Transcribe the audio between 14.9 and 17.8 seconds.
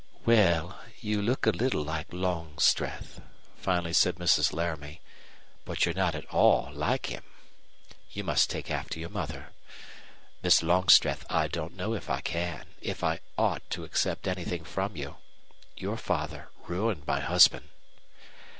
you. Your father ruined my husband."